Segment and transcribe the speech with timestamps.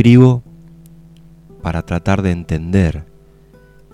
[0.00, 0.42] Escribo
[1.60, 3.04] para tratar de entender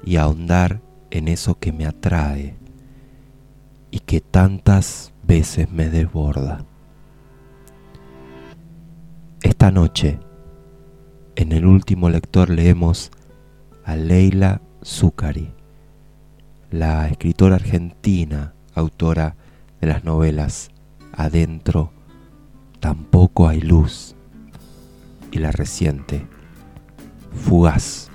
[0.04, 2.54] y ahondar en eso que me atrae
[3.90, 6.64] y que tantas veces me desborda.
[9.42, 10.20] Esta noche,
[11.34, 13.10] en el último lector, leemos
[13.84, 15.50] a Leila Zucari,
[16.70, 19.34] la escritora argentina, autora
[19.80, 20.70] de las novelas
[21.12, 21.90] Adentro,
[22.78, 24.14] Tampoco hay luz
[25.32, 26.26] y la reciente,
[27.32, 28.10] Fugaz.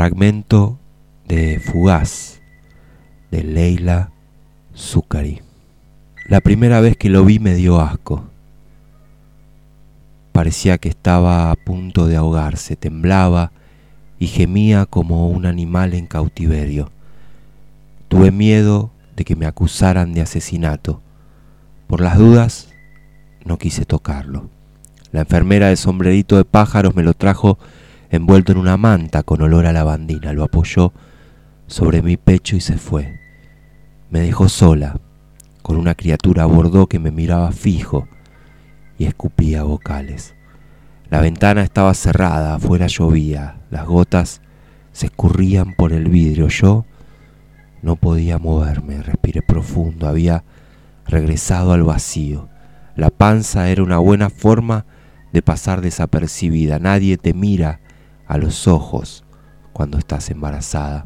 [0.00, 0.78] Fragmento
[1.28, 2.40] de Fugaz
[3.30, 4.10] de Leila
[4.74, 5.42] Zucari.
[6.24, 8.24] La primera vez que lo vi me dio asco.
[10.32, 13.52] Parecía que estaba a punto de ahogarse, temblaba
[14.18, 16.90] y gemía como un animal en cautiverio.
[18.08, 21.02] Tuve miedo de que me acusaran de asesinato.
[21.88, 22.70] Por las dudas,
[23.44, 24.48] no quise tocarlo.
[25.12, 27.58] La enfermera de sombrerito de pájaros me lo trajo
[28.10, 30.32] envuelto en una manta con olor a lavandina.
[30.32, 30.92] Lo apoyó
[31.66, 33.18] sobre mi pecho y se fue.
[34.10, 34.98] Me dejó sola,
[35.62, 38.08] con una criatura a bordo que me miraba fijo
[38.98, 40.34] y escupía vocales.
[41.08, 44.42] La ventana estaba cerrada, afuera llovía, las gotas
[44.92, 46.48] se escurrían por el vidrio.
[46.48, 46.84] Yo
[47.82, 50.44] no podía moverme, respiré profundo, había
[51.06, 52.48] regresado al vacío.
[52.96, 54.84] La panza era una buena forma
[55.32, 56.78] de pasar desapercibida.
[56.78, 57.79] Nadie te mira
[58.30, 59.24] a los ojos
[59.72, 61.04] cuando estás embarazada.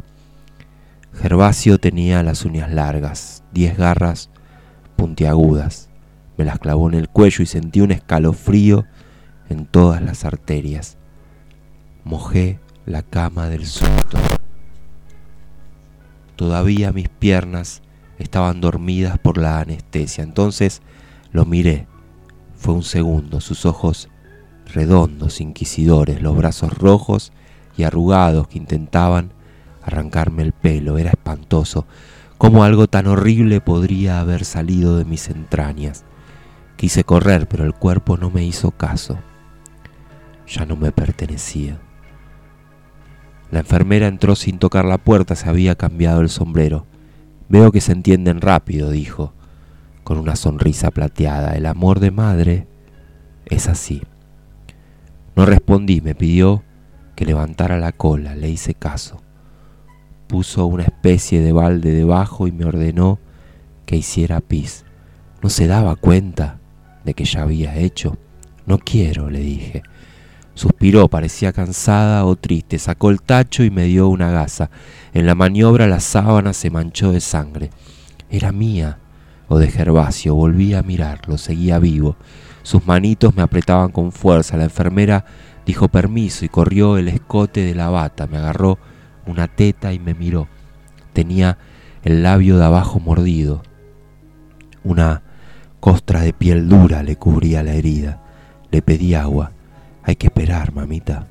[1.15, 4.29] Gervasio tenía las uñas largas, diez garras
[4.95, 5.89] puntiagudas.
[6.37, 8.85] Me las clavó en el cuello y sentí un escalofrío
[9.49, 10.99] en todas las arterias.
[12.05, 14.19] Mojé la cama del susto.
[16.37, 17.81] Todavía mis piernas
[18.19, 20.23] estaban dormidas por la anestesia.
[20.23, 20.83] Entonces
[21.33, 21.87] lo miré.
[22.55, 23.41] Fue un segundo.
[23.41, 24.11] Sus ojos
[24.67, 27.33] redondos, inquisidores, los brazos rojos
[27.77, 29.33] y arrugados que intentaban
[29.83, 30.99] arrancarme el pelo.
[30.99, 31.87] Era espantoso.
[32.39, 36.05] ¿Cómo algo tan horrible podría haber salido de mis entrañas?
[36.77, 39.19] Quise correr, pero el cuerpo no me hizo caso.
[40.47, 41.79] Ya no me pertenecía.
[43.51, 46.87] La enfermera entró sin tocar la puerta, se había cambiado el sombrero.
[47.49, 49.33] Veo que se entienden rápido, dijo,
[50.03, 51.55] con una sonrisa plateada.
[51.55, 52.67] El amor de madre
[53.47, 54.03] es así.
[55.37, 56.63] No respondí, me pidió
[57.17, 59.23] que levantara la cola, le hice caso.
[60.27, 63.19] Puso una especie de balde debajo y me ordenó
[63.87, 64.85] que hiciera pis.
[65.43, 66.59] No se daba cuenta
[67.05, 68.17] de que ya había hecho.
[68.67, 69.83] No quiero, le dije.
[70.55, 74.71] Suspiró, parecía cansada o triste, sacó el tacho y me dio una gasa.
[75.13, 77.71] En la maniobra la sábana se manchó de sangre.
[78.31, 78.99] Era mía
[79.49, 80.35] o de Gervasio.
[80.35, 82.17] Volví a mirarlo, seguía vivo.
[82.65, 84.57] Sus manitos me apretaban con fuerza.
[84.57, 85.27] La enfermera
[85.67, 88.27] dijo permiso y corrió el escote de la bata.
[88.27, 88.79] Me agarró
[89.27, 90.49] una teta y me miró.
[91.13, 91.59] Tenía
[92.03, 93.63] el labio de abajo mordido.
[94.83, 95.23] Una
[95.79, 98.23] costra de piel dura le cubría la herida.
[98.71, 99.53] Le pedí agua.
[100.03, 101.27] Hay que esperar, mamita.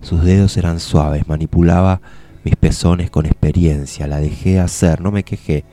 [0.00, 2.00] Sus dedos eran suaves, manipulaba
[2.44, 5.64] mis pezones con experiencia, la dejé hacer, no me quejé.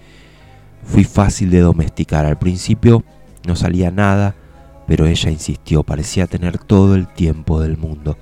[0.83, 2.25] Fui fácil de domesticar.
[2.25, 3.03] Al principio
[3.45, 4.33] no salía nada,
[4.87, 8.17] pero ella insistió, parecía tener todo el tiempo del mundo.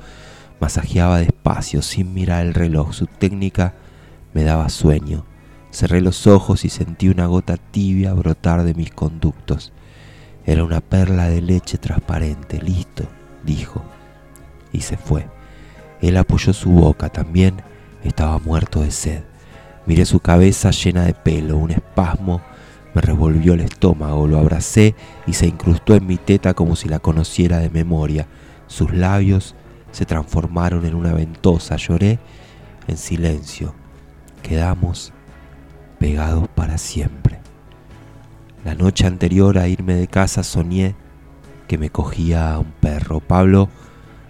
[0.60, 2.94] Masajeaba despacio, sin mirar el reloj.
[2.94, 3.74] Su técnica
[4.33, 5.25] me daba sueño.
[5.71, 9.74] Cerré los ojos y sentí una gota tibia brotar de mis conductos.
[10.45, 12.62] Era una perla de leche transparente.
[12.62, 13.06] Listo,
[13.44, 13.83] dijo.
[14.71, 15.27] Y se fue.
[16.01, 17.62] Él apoyó su boca, también
[18.04, 19.24] estaba muerto de sed.
[19.86, 22.42] Miré su cabeza llena de pelo, un espasmo
[22.94, 24.95] me revolvió el estómago, lo abracé
[25.25, 28.28] y se incrustó en mi teta como si la conociera de memoria.
[28.68, 29.56] Sus labios
[29.92, 32.19] se transformaron en una ventosa, lloré
[32.88, 33.74] en silencio.
[34.42, 35.13] Quedamos
[36.00, 37.40] pegados para siempre.
[38.66, 40.95] La noche anterior a irme de casa soñé
[41.68, 43.19] que me cogía a un perro.
[43.19, 43.69] Pablo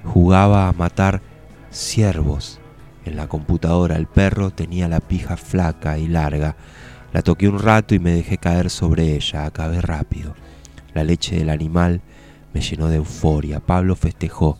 [0.04, 1.22] jugaba a matar
[1.72, 2.60] ciervos
[3.06, 3.96] en la computadora.
[3.96, 6.56] El perro tenía la pija flaca y larga.
[7.14, 9.46] La toqué un rato y me dejé caer sobre ella.
[9.46, 10.34] Acabé rápido.
[10.96, 12.02] La leche del animal
[12.54, 13.60] me llenó de euforia.
[13.60, 14.58] Pablo festejó.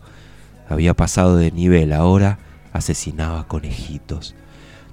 [0.68, 2.38] Había pasado de nivel, ahora
[2.72, 4.36] asesinaba conejitos.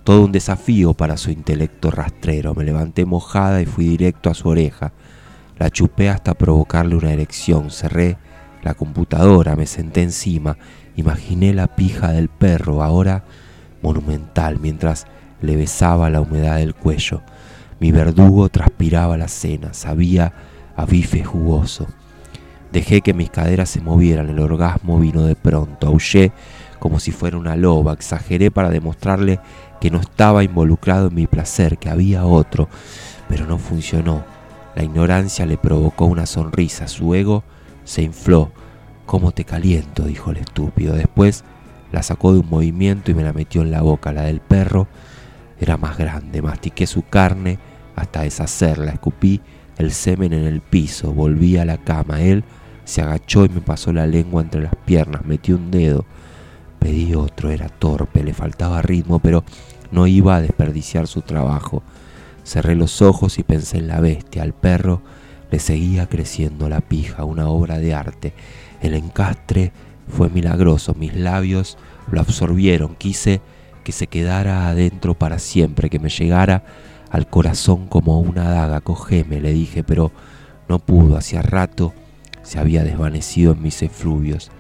[0.03, 2.55] Todo un desafío para su intelecto rastrero.
[2.55, 4.91] Me levanté mojada y fui directo a su oreja.
[5.59, 7.69] La chupé hasta provocarle una erección.
[7.69, 8.17] Cerré
[8.63, 10.57] la computadora, me senté encima.
[10.95, 13.23] Imaginé la pija del perro, ahora
[13.83, 15.05] monumental, mientras
[15.41, 17.21] le besaba la humedad del cuello.
[17.81, 20.33] Mi verdugo transpiraba la cena, sabía
[20.75, 21.87] a bife jugoso.
[22.71, 26.31] Dejé que mis caderas se movieran, el orgasmo vino de pronto, aullé
[26.77, 29.39] como si fuera una loba, exageré para demostrarle
[29.79, 32.69] que no estaba involucrado en mi placer, que había otro,
[33.27, 34.23] pero no funcionó.
[34.75, 37.43] La ignorancia le provocó una sonrisa, su ego
[37.83, 38.51] se infló.
[39.07, 40.03] ¿Cómo te caliento?
[40.03, 40.93] dijo el estúpido.
[40.93, 41.43] Después
[41.91, 44.13] la sacó de un movimiento y me la metió en la boca.
[44.13, 44.87] La del perro
[45.59, 46.43] era más grande.
[46.43, 48.91] Mastiqué su carne hasta deshacerla.
[48.91, 49.41] Escupí
[49.77, 51.13] el semen en el piso.
[51.13, 52.21] Volví a la cama.
[52.21, 52.43] Él
[52.85, 55.25] se agachó y me pasó la lengua entre las piernas.
[55.25, 56.05] Metí un dedo.
[56.79, 57.49] Pedí otro.
[57.49, 58.23] Era torpe.
[58.23, 59.43] Le faltaba ritmo, pero
[59.91, 61.83] no iba a desperdiciar su trabajo.
[62.43, 64.43] Cerré los ojos y pensé en la bestia.
[64.43, 65.01] Al perro
[65.51, 68.33] le seguía creciendo la pija, una obra de arte.
[68.81, 69.71] El encastre
[70.07, 71.77] fue milagroso, mis labios
[72.09, 73.41] lo absorbieron, quise
[73.83, 76.63] que se quedara adentro para siempre, que me llegara
[77.11, 78.81] al corazón como una daga.
[78.81, 80.11] Cogeme, le dije, pero
[80.67, 81.93] no pudo, hacía rato
[82.43, 84.51] se había desvanecido en mis efluvios.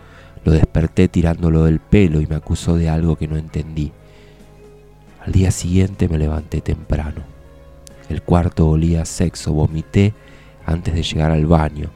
[0.43, 3.91] Lo desperté tirándolo del pelo y me acusó de algo que no entendí.
[5.25, 7.21] Al día siguiente me levanté temprano.
[8.09, 10.13] El cuarto olía a sexo, vomité
[10.65, 11.89] antes de llegar al baño.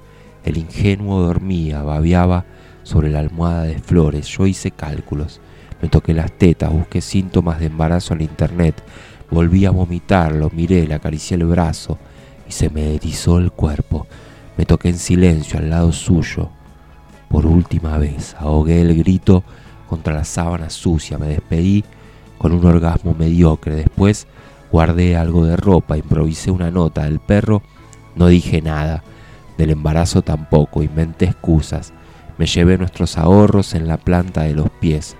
[0.43, 2.45] El ingenuo dormía, babeaba
[2.83, 4.27] sobre la almohada de flores.
[4.27, 5.41] Yo hice cálculos.
[5.81, 8.81] Me toqué las tetas, busqué síntomas de embarazo en internet.
[9.35, 11.97] Volví a vomitarlo, miré, le acaricié el brazo
[12.47, 14.07] y se me erizó el cuerpo.
[14.55, 16.51] Me toqué en silencio al lado suyo.
[17.27, 19.43] Por última vez, ahogué el grito
[19.89, 21.17] contra la sábana sucia.
[21.17, 21.83] Me despedí
[22.37, 23.75] con un orgasmo mediocre.
[23.75, 24.25] Después
[24.71, 27.61] guardé algo de ropa, improvisé una nota del perro.
[28.15, 29.03] No dije nada.
[29.57, 30.81] Del embarazo tampoco.
[30.81, 31.91] Inventé excusas.
[32.37, 35.17] Me llevé nuestros ahorros en la planta de los pies,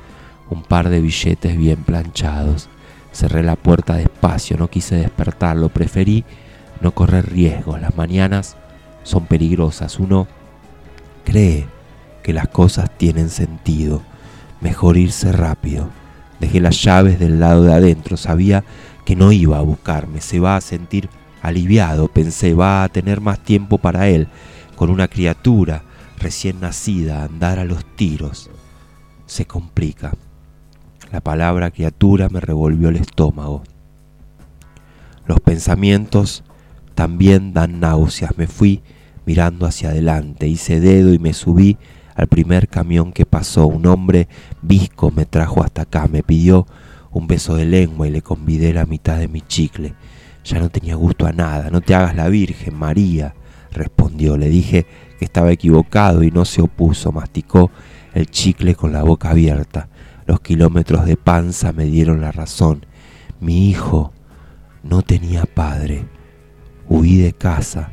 [0.49, 2.69] un par de billetes bien planchados.
[3.15, 6.25] Cerré la puerta despacio, no quise despertarlo, preferí
[6.81, 7.79] no correr riesgos.
[7.79, 8.57] Las mañanas
[9.03, 10.27] son peligrosas, uno
[11.23, 11.65] cree
[12.23, 14.01] que las cosas tienen sentido.
[14.59, 15.87] Mejor irse rápido.
[16.41, 18.65] Dejé las llaves del lado de adentro, sabía
[19.05, 21.07] que no iba a buscarme, se va a sentir
[21.41, 24.27] aliviado, pensé, va a tener más tiempo para él,
[24.75, 25.83] con una criatura
[26.19, 28.49] recién nacida, andar a los tiros.
[29.25, 30.11] Se complica.
[31.11, 33.63] La palabra criatura me revolvió el estómago.
[35.25, 36.43] Los pensamientos
[36.93, 38.37] también dan náuseas.
[38.37, 38.81] Me fui
[39.25, 41.77] mirando hacia adelante, hice dedo y me subí
[42.15, 43.67] al primer camión que pasó.
[43.67, 44.27] Un hombre
[44.61, 46.65] visco me trajo hasta acá, me pidió
[47.11, 49.93] un beso de lengua y le convidé la mitad de mi chicle.
[50.43, 51.69] Ya no tenía gusto a nada.
[51.69, 53.33] No te hagas la Virgen, María,
[53.71, 54.37] respondió.
[54.37, 54.85] Le dije
[55.17, 57.71] que estaba equivocado y no se opuso, masticó
[58.13, 59.89] el chicle con la boca abierta.
[60.25, 62.85] Los kilómetros de panza me dieron la razón.
[63.39, 64.11] Mi hijo
[64.83, 66.05] no tenía padre.
[66.87, 67.91] Huí de casa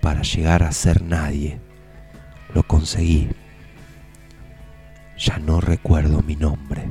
[0.00, 1.60] para llegar a ser nadie.
[2.54, 3.28] Lo conseguí.
[5.18, 6.90] Ya no recuerdo mi nombre.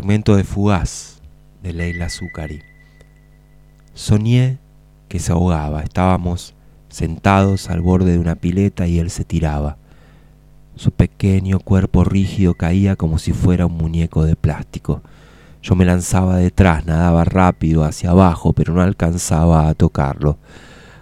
[0.00, 1.20] Fragmento de Fugaz
[1.62, 2.62] de Leila Zucari.
[3.92, 4.56] Soñé
[5.08, 5.82] que se ahogaba.
[5.82, 6.54] Estábamos
[6.88, 9.76] sentados al borde de una pileta y él se tiraba.
[10.74, 15.02] Su pequeño cuerpo rígido caía como si fuera un muñeco de plástico.
[15.60, 20.38] Yo me lanzaba detrás, nadaba rápido hacia abajo, pero no alcanzaba a tocarlo.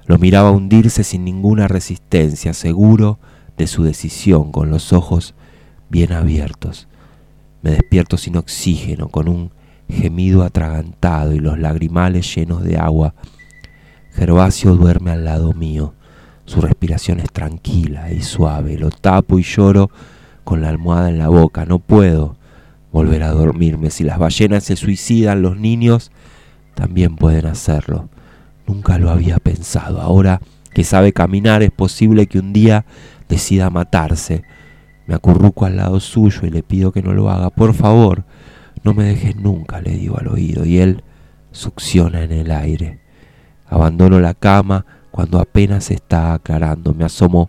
[0.07, 3.21] Lo miraba hundirse sin ninguna resistencia, seguro
[3.57, 5.37] de su decisión, con los ojos
[5.89, 6.89] bien abiertos.
[7.63, 9.51] Me despierto sin oxígeno, con un
[9.89, 13.15] gemido atragantado y los lagrimales llenos de agua.
[14.13, 15.95] Gervasio duerme al lado mío.
[16.45, 18.79] Su respiración es tranquila y suave.
[18.79, 19.91] Lo tapo y lloro
[20.45, 21.67] con la almohada en la boca.
[21.67, 22.37] No puedo
[22.91, 23.91] volver a dormirme.
[23.91, 26.11] Si las ballenas se suicidan, los niños
[26.75, 28.09] también pueden hacerlo.
[28.67, 30.01] Nunca lo había pensado.
[30.01, 30.41] Ahora
[30.73, 32.87] que sabe caminar es posible que un día
[33.29, 34.45] decida matarse.
[35.09, 37.49] Me acurruco al lado suyo y le pido que no lo haga.
[37.49, 38.25] Por favor,
[38.85, 40.67] no me dejes nunca, le digo al oído.
[40.67, 41.03] Y él
[41.51, 43.01] succiona en el aire.
[43.67, 46.93] Abandono la cama cuando apenas está aclarando.
[46.93, 47.49] Me asomo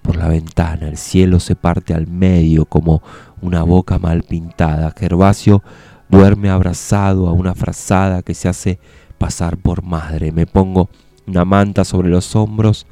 [0.00, 0.88] por la ventana.
[0.88, 3.02] El cielo se parte al medio como
[3.42, 4.90] una boca mal pintada.
[4.96, 5.62] Gervasio
[6.08, 8.78] duerme abrazado a una frazada que se hace
[9.18, 10.32] pasar por madre.
[10.32, 10.88] Me pongo
[11.26, 12.86] una manta sobre los hombros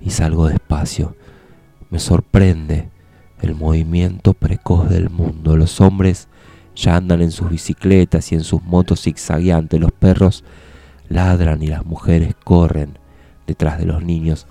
[0.00, 1.14] y salgo despacio.
[1.88, 2.93] Me sorprende
[3.44, 5.56] el movimiento precoz del mundo.
[5.56, 6.28] Los hombres
[6.74, 9.80] ya andan en sus bicicletas y en sus motos zigzagueantes.
[9.80, 10.44] Los perros
[11.08, 12.98] ladran y las mujeres corren
[13.46, 14.46] detrás de los niños.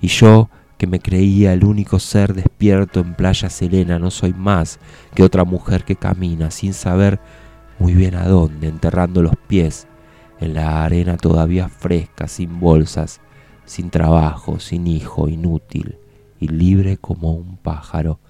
[0.00, 4.78] Y yo, que me creía el único ser despierto en Playa Selena, no soy más
[5.14, 7.20] que otra mujer que camina sin saber
[7.80, 9.88] muy bien a dónde, enterrando los pies
[10.40, 13.20] en la arena todavía fresca, sin bolsas,
[13.64, 15.98] sin trabajo, sin hijo, inútil
[16.40, 18.20] y libre como un pájaro.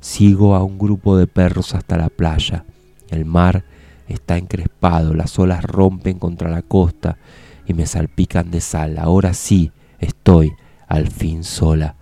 [0.00, 2.64] Sigo a un grupo de perros hasta la playa.
[3.10, 3.64] El mar
[4.06, 7.18] está encrespado, las olas rompen contra la costa
[7.66, 8.98] y me salpican de sal.
[8.98, 10.52] Ahora sí estoy
[10.86, 11.96] al fin sola.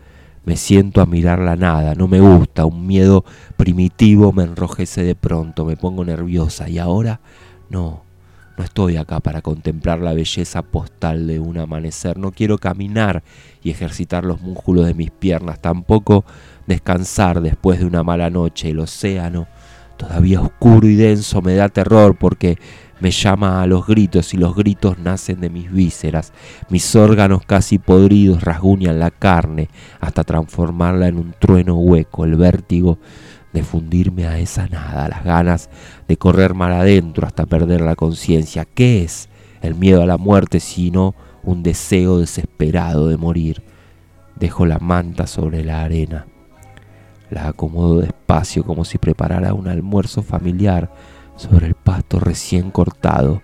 [0.45, 3.25] Me siento a mirar la nada, no me gusta, un miedo
[3.57, 7.21] primitivo me enrojece de pronto, me pongo nerviosa y ahora
[7.69, 8.06] no,
[8.57, 13.23] no estoy acá para contemplar la belleza postal de un amanecer, no quiero caminar
[13.63, 16.25] y ejercitar los músculos de mis piernas, tampoco
[16.67, 18.71] descansar después de una mala noche.
[18.71, 19.47] El océano,
[19.97, 22.59] todavía oscuro y denso, me da terror porque
[22.99, 26.33] me llama a los gritos y los gritos nacen de mis vísceras.
[26.71, 29.69] Mis órganos casi podridos rasguñan la carne
[30.01, 32.25] hasta transformarla en un trueno hueco.
[32.25, 32.99] El vértigo
[33.57, 35.71] de fundirme a esa nada, las ganas
[36.07, 38.67] de correr mar adentro hasta perder la conciencia.
[38.67, 39.31] ¿Qué es
[39.63, 43.63] el miedo a la muerte sino un deseo desesperado de morir?
[44.39, 46.27] Dejo la manta sobre la arena.
[47.31, 50.93] La acomodo despacio como si preparara un almuerzo familiar
[51.37, 53.41] sobre el pasto recién cortado.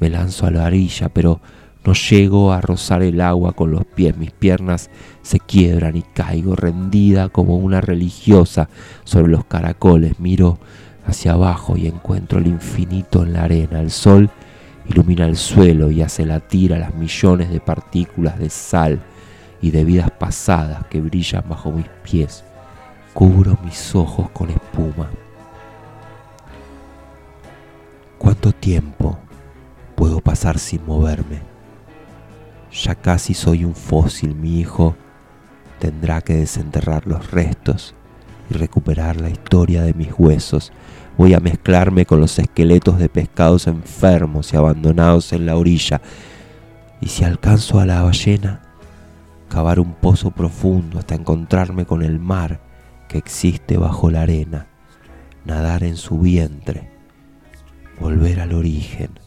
[0.00, 1.40] Me lanzo a la orilla, pero
[1.86, 4.90] no llego a rozar el agua con los pies, mis piernas
[5.22, 8.68] se quiebran y caigo rendida como una religiosa
[9.04, 10.18] sobre los caracoles.
[10.18, 10.58] Miro
[11.06, 13.80] hacia abajo y encuentro el infinito en la arena.
[13.80, 14.30] El sol
[14.88, 19.00] ilumina el suelo y hace latir a las millones de partículas de sal
[19.62, 22.42] y de vidas pasadas que brillan bajo mis pies.
[23.14, 25.08] Cubro mis ojos con espuma.
[28.18, 29.20] ¿Cuánto tiempo
[29.94, 31.55] puedo pasar sin moverme?
[32.72, 34.96] Ya casi soy un fósil, mi hijo
[35.78, 37.94] tendrá que desenterrar los restos
[38.50, 40.72] y recuperar la historia de mis huesos.
[41.16, 46.00] Voy a mezclarme con los esqueletos de pescados enfermos y abandonados en la orilla.
[47.00, 48.62] Y si alcanzo a la ballena,
[49.48, 52.60] cavar un pozo profundo hasta encontrarme con el mar
[53.08, 54.66] que existe bajo la arena,
[55.44, 56.90] nadar en su vientre,
[58.00, 59.25] volver al origen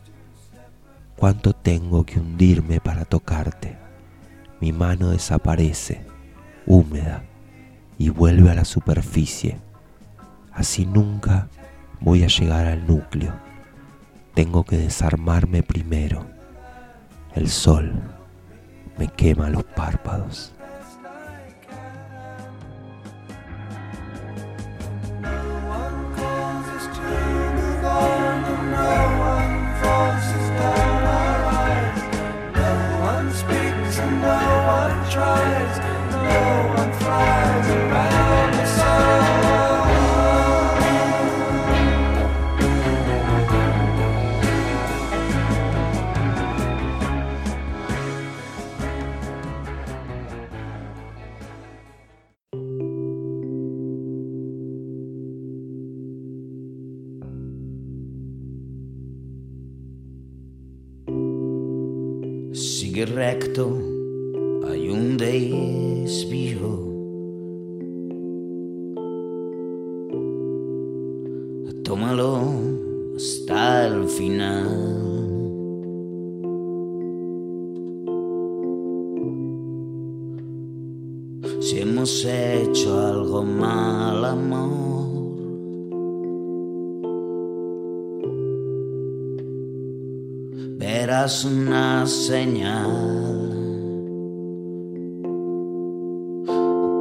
[1.20, 3.76] ¿Cuánto tengo que hundirme para tocarte?
[4.62, 6.06] Mi mano desaparece,
[6.66, 7.26] húmeda,
[7.98, 9.58] y vuelve a la superficie.
[10.54, 11.50] Así nunca
[12.00, 13.34] voy a llegar al núcleo.
[14.34, 16.26] Tengo que desarmarme primero.
[17.36, 17.92] El sol
[18.98, 20.54] me quema los párpados.
[63.00, 63.78] Sigue recto,
[64.68, 66.68] hay un desvío.
[71.86, 72.42] Tómalo
[73.16, 74.68] hasta el final.
[81.62, 83.99] Si hemos hecho algo mal,
[91.20, 92.88] Una señal.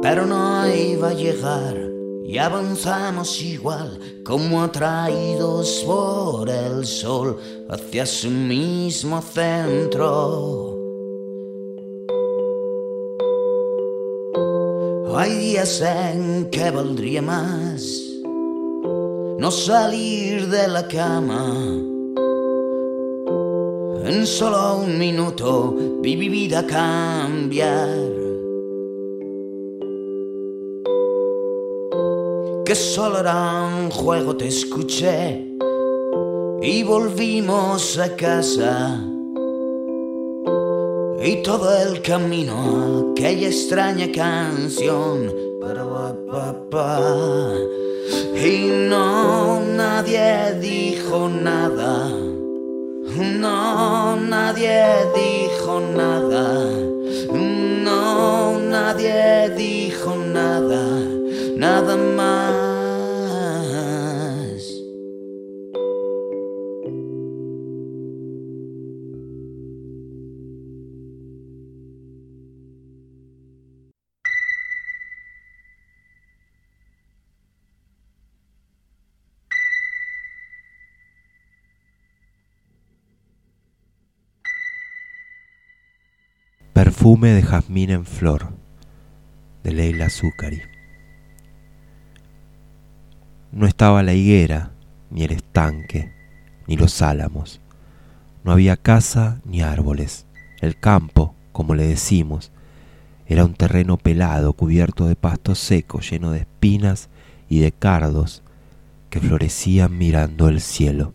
[0.01, 1.77] Pero no iba a llegar
[2.25, 7.37] y avanzamos igual como atraídos por el sol
[7.69, 10.75] hacia su mismo centro.
[15.15, 18.03] Hay días en que valdría más
[19.39, 21.98] no salir de la cama.
[24.09, 27.89] En solo un minuto vi mi vida cambiar.
[32.65, 35.45] Que solo era un juego, te escuché
[36.59, 38.99] y volvimos a casa.
[41.23, 45.31] Y todo el camino, aquella extraña canción.
[48.43, 52.28] Y no, nadie dijo nada.
[53.19, 54.81] No, nadie
[55.13, 56.63] dijo nada.
[57.83, 59.68] No, nadie dijo
[86.81, 88.53] Perfume de jazmín en flor,
[89.65, 90.61] de Leila Zucari.
[93.51, 94.71] No estaba la higuera,
[95.11, 96.13] ni el estanque,
[96.67, 97.59] ni los álamos.
[98.45, 100.25] No había casa ni árboles.
[100.61, 102.53] El campo, como le decimos,
[103.27, 107.09] era un terreno pelado cubierto de pasto seco, lleno de espinas
[107.49, 108.41] y de cardos
[109.09, 111.13] que florecían mirando el cielo.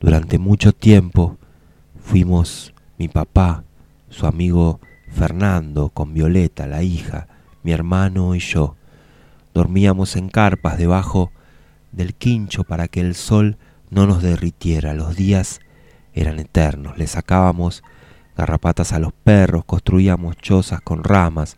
[0.00, 1.38] Durante mucho tiempo
[2.00, 3.62] fuimos mi papá,
[4.14, 7.26] su amigo Fernando, con Violeta, la hija,
[7.64, 8.76] mi hermano y yo.
[9.52, 11.32] Dormíamos en carpas debajo
[11.90, 13.58] del quincho para que el sol
[13.90, 14.94] no nos derritiera.
[14.94, 15.60] Los días
[16.12, 16.96] eran eternos.
[16.96, 17.82] Le sacábamos
[18.36, 21.56] garrapatas a los perros, construíamos chozas con ramas,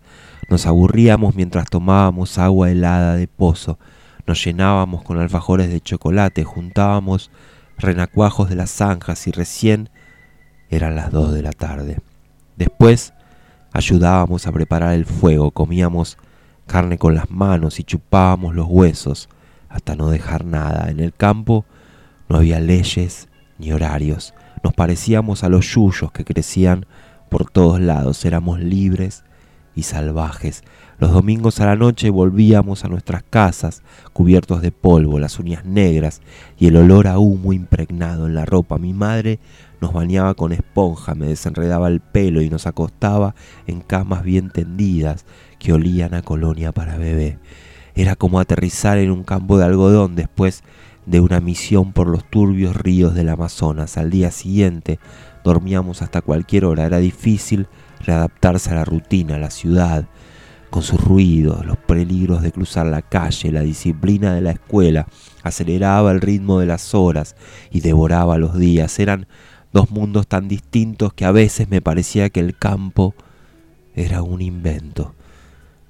[0.49, 3.79] nos aburríamos mientras tomábamos agua helada de pozo,
[4.27, 7.31] nos llenábamos con alfajores de chocolate, juntábamos
[7.79, 9.91] renacuajos de las zanjas y recién
[10.69, 11.99] eran las dos de la tarde.
[12.57, 13.13] Después
[13.73, 16.19] ayudábamos a preparar el fuego, comíamos
[16.67, 19.29] carne con las manos y chupábamos los huesos
[19.69, 20.91] hasta no dejar nada.
[20.91, 21.65] En el campo
[22.29, 24.35] no había leyes ni horarios.
[24.63, 26.87] Nos parecíamos a los yuyos que crecían
[27.29, 28.25] por todos lados.
[28.25, 29.25] Éramos libres
[29.75, 30.65] y salvajes.
[30.99, 33.83] Los domingos a la noche volvíamos a nuestras casas
[34.15, 36.23] cubiertos de polvo, las uñas negras
[36.59, 38.79] y el olor a humo impregnado en la ropa.
[38.79, 39.39] Mi madre
[39.81, 43.35] nos bañaba con esponja, me desenredaba el pelo y nos acostaba
[43.67, 45.27] en camas bien tendidas
[45.59, 47.39] que olían a colonia para bebé.
[47.95, 50.63] Era como aterrizar en un campo de algodón después
[51.07, 53.97] de una misión por los turbios ríos del Amazonas.
[53.97, 54.99] Al día siguiente
[55.45, 56.85] dormíamos hasta cualquier hora.
[56.85, 57.69] Era difícil
[58.05, 60.07] readaptarse a la rutina, a la ciudad,
[60.69, 65.07] con sus ruidos, los peligros de cruzar la calle, la disciplina de la escuela,
[65.43, 67.37] aceleraba el ritmo de las horas
[67.71, 68.99] y devoraba los días.
[68.99, 69.27] Eran
[69.77, 73.15] dos mundos tan distintos que a veces me parecía que el campo
[73.95, 75.15] era un invento.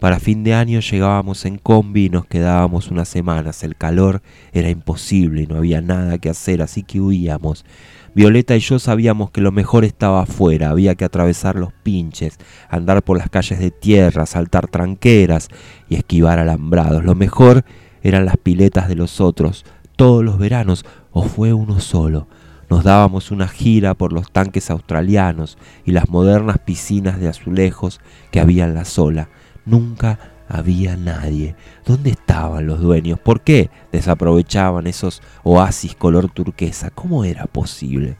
[0.00, 3.62] Para fin de año llegábamos en combi y nos quedábamos unas semanas.
[3.62, 4.22] El calor
[4.52, 7.64] era imposible y no había nada que hacer, así que huíamos.
[8.12, 13.04] Violeta y yo sabíamos que lo mejor estaba afuera, había que atravesar los pinches, andar
[13.04, 15.48] por las calles de tierra, saltar tranqueras
[15.88, 17.04] y esquivar alambrados.
[17.04, 17.64] Lo mejor
[18.02, 22.26] eran las piletas de los otros, todos los veranos, o fue uno solo.
[22.68, 28.00] Nos dábamos una gira por los tanques australianos y las modernas piscinas de azulejos
[28.30, 29.28] que había en la sola.
[29.64, 31.54] Nunca había nadie.
[31.84, 33.18] ¿Dónde estaban los dueños?
[33.20, 36.90] ¿Por qué desaprovechaban esos oasis color turquesa?
[36.90, 38.16] ¿Cómo era posible?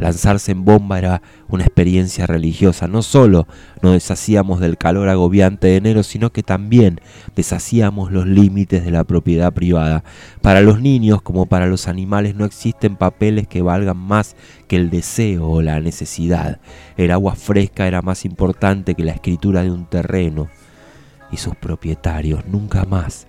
[0.00, 2.88] Lanzarse en bomba era una experiencia religiosa.
[2.88, 3.46] No solo
[3.82, 7.00] nos deshacíamos del calor agobiante de enero, sino que también
[7.36, 10.02] deshacíamos los límites de la propiedad privada.
[10.40, 14.36] Para los niños, como para los animales, no existen papeles que valgan más
[14.68, 16.60] que el deseo o la necesidad.
[16.96, 20.48] El agua fresca era más importante que la escritura de un terreno.
[21.30, 23.26] Y sus propietarios nunca más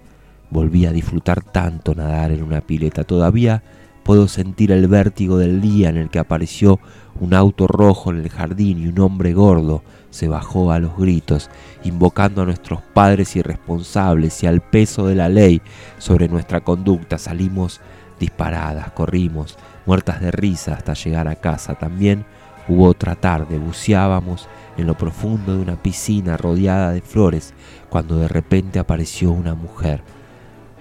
[0.50, 3.04] volví a disfrutar tanto nadar en una pileta.
[3.04, 3.62] Todavía
[4.04, 6.80] Puedo sentir el vértigo del día en el que apareció
[7.20, 11.50] un auto rojo en el jardín y un hombre gordo se bajó a los gritos,
[11.84, 15.62] invocando a nuestros padres irresponsables y al peso de la ley
[16.00, 17.18] sobre nuestra conducta.
[17.18, 17.80] Salimos
[18.20, 21.76] disparadas, corrimos, muertas de risa hasta llegar a casa.
[21.76, 22.26] También
[22.68, 27.54] hubo otra tarde, buceábamos en lo profundo de una piscina rodeada de flores,
[27.90, 30.02] cuando de repente apareció una mujer.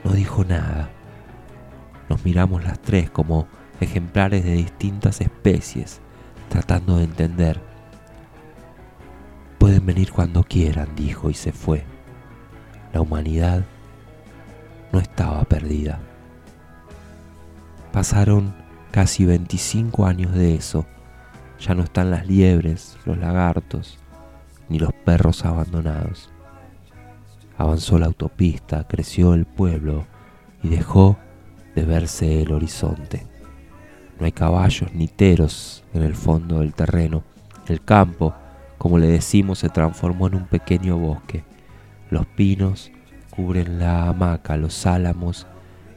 [0.05, 0.91] No dijo nada
[2.11, 3.47] nos miramos las tres como
[3.81, 6.01] ejemplares de distintas especies,
[6.49, 7.61] tratando de entender.
[9.59, 11.85] Pueden venir cuando quieran, dijo y se fue.
[12.93, 13.65] La humanidad
[14.93, 16.01] no estaba perdida.
[17.93, 18.55] Pasaron
[18.91, 20.87] casi 25 años de eso.
[21.61, 23.99] Ya no están las liebres, los lagartos,
[24.69, 26.29] ni los perros abandonados.
[27.57, 30.07] Avanzó la autopista, creció el pueblo
[30.63, 31.17] y dejó
[31.75, 33.27] de verse el horizonte.
[34.19, 37.23] No hay caballos ni teros en el fondo del terreno.
[37.67, 38.35] El campo,
[38.79, 41.45] como le decimos, se transformó en un pequeño bosque.
[42.11, 42.91] Los pinos
[43.31, 45.47] cubren la hamaca, los álamos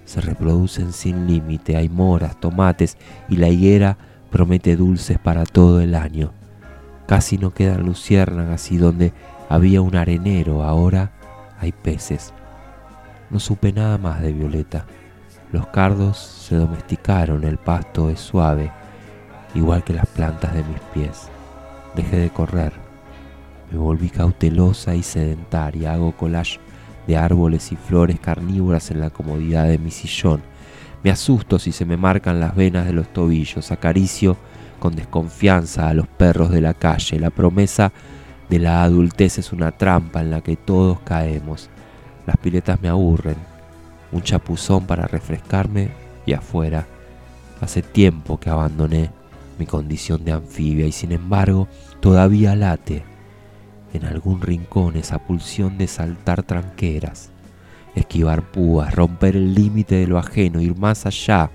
[0.06, 2.98] se reproducen sin límite, hay moras, tomates
[3.30, 3.98] y la higuera
[4.32, 6.32] promete dulces para todo el año.
[7.08, 9.14] Casi no quedan luciérnagas y donde
[9.50, 11.12] había un arenero ahora
[11.60, 12.34] hay peces.
[13.30, 14.86] No supe nada más de Violeta.
[15.54, 18.72] Los cardos se domesticaron, el pasto es suave,
[19.54, 21.30] igual que las plantas de mis pies.
[21.96, 22.74] Dejé de correr,
[23.72, 26.60] me volví cautelosa y sedentaria, hago collage
[27.06, 30.42] de árboles y flores carnívoras en la comodidad de mi sillón.
[31.04, 34.38] Me asusto si se me marcan las venas de los tobillos, acaricio
[34.80, 37.20] con desconfianza a los perros de la calle.
[37.20, 37.92] La promesa
[38.50, 41.70] de la adultez es una trampa en la que todos caemos.
[42.26, 43.53] Las piletas me aburren,
[44.14, 45.90] un chapuzón para refrescarme
[46.26, 46.88] y afuera.
[47.60, 49.10] Hace tiempo que abandoné
[49.60, 51.68] mi condición de anfibia y sin embargo
[52.00, 53.04] todavía late
[53.94, 57.30] en algún rincón esa pulsión de saltar tranqueras,
[57.96, 61.52] esquivar púas, romper el límite de lo ajeno, ir más allá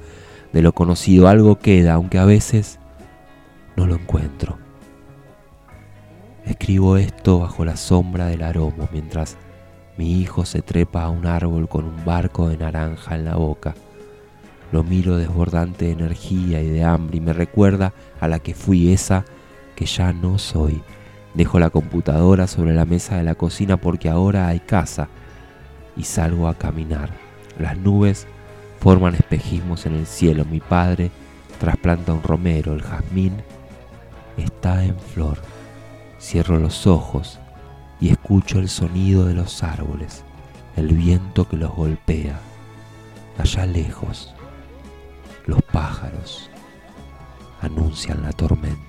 [0.52, 1.28] de lo conocido.
[1.28, 2.78] Algo queda, aunque a veces
[3.76, 4.58] no lo encuentro.
[6.44, 9.36] Escribo esto bajo la sombra del aroma mientras
[9.98, 13.74] mi hijo se trepa a un árbol con un barco de naranja en la boca.
[14.70, 18.92] Lo miro desbordante de energía y de hambre y me recuerda a la que fui
[18.92, 19.24] esa
[19.74, 20.80] que ya no soy.
[21.34, 25.08] Dejo la computadora sobre la mesa de la cocina porque ahora hay casa
[25.96, 27.10] y salgo a caminar.
[27.58, 28.28] Las nubes
[28.78, 30.44] forman espejismos en el cielo.
[30.44, 31.10] Mi padre
[31.58, 32.72] trasplanta un romero.
[32.72, 33.32] El jazmín
[34.36, 35.38] está en flor.
[36.20, 37.40] Cierro los ojos
[38.00, 40.24] y escucho el sonido de los árboles,
[40.76, 42.40] el viento que los golpea.
[43.38, 44.34] Allá lejos,
[45.46, 46.50] los pájaros
[47.60, 48.87] anuncian la tormenta.